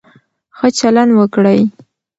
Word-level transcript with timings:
ښه 0.57 0.67
چلند 0.77 1.11
وکړئ. 1.19 1.61